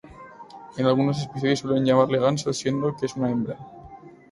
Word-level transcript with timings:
En 0.77 0.87
algunos 0.87 1.23
episodios 1.27 1.59
suelen 1.59 1.85
llamarle 1.85 2.17
"Ganso", 2.19 2.51
siendo 2.53 2.95
que 2.95 3.05
es 3.05 3.15
una 3.15 3.29
hembra. 3.29 3.59